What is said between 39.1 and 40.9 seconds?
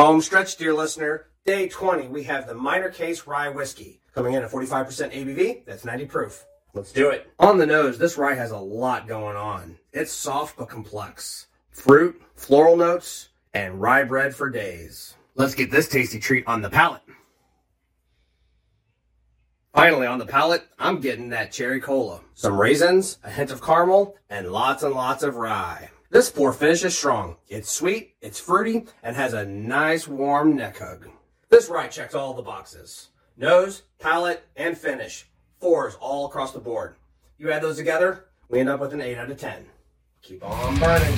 out of 10. Keep on